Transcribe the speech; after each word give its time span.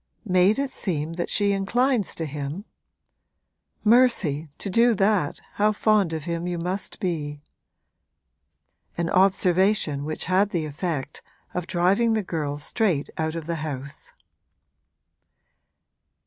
'Made 0.25 0.57
it 0.57 0.71
seem 0.71 1.13
that 1.13 1.29
she 1.29 1.51
inclines 1.51 2.15
to 2.15 2.25
him? 2.25 2.65
Mercy, 3.83 4.49
to 4.57 4.67
do 4.67 4.95
that 4.95 5.39
how 5.61 5.71
fond 5.71 6.11
of 6.11 6.23
him 6.23 6.47
you 6.47 6.57
must 6.57 6.99
be!' 6.99 7.39
An 8.97 9.11
observation 9.11 10.03
which 10.03 10.25
had 10.25 10.49
the 10.49 10.65
effect 10.65 11.21
of 11.53 11.67
driving 11.67 12.13
the 12.13 12.23
girl 12.23 12.57
straight 12.57 13.11
out 13.19 13.35
of 13.35 13.45
the 13.45 13.57
house. 13.57 14.11